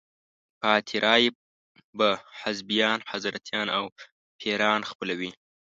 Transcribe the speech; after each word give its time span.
پاتې 0.61 0.95
رایې 1.05 1.29
به 1.97 2.09
حزبیان، 2.41 2.99
حضرتیان 3.11 3.67
او 3.77 3.83
پیران 4.39 4.81
خپلوي. 4.91 5.31